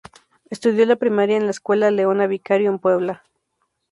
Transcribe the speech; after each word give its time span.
Estudió 0.49 0.87
la 0.87 0.95
primaria 0.95 1.37
en 1.37 1.45
la 1.45 1.51
escuela 1.51 1.91
Leona 1.91 2.25
Vicario, 2.25 2.71
en 2.71 2.79
Puebla. 2.79 3.21